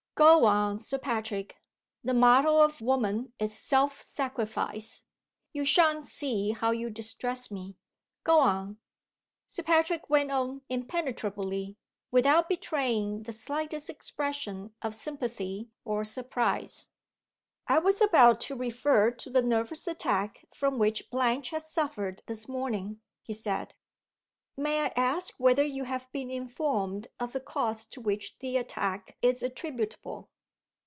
[0.13, 1.55] "Go on, Sir Patrick.
[2.03, 5.03] The motto of woman is Self sacrifice.
[5.51, 7.75] You sha'n't see how you distress me.
[8.23, 8.77] Go on."
[9.47, 11.75] Sir Patrick went on impenetrably
[12.11, 16.89] without betraying the slightest expression of sympathy or surprise.
[17.65, 22.47] "I was about to refer to the nervous attack from which Blanche has suffered this
[22.47, 23.73] morning," he said.
[24.57, 29.17] "May I ask whether you have been informed of the cause to which the attack
[29.21, 30.29] is attributable?"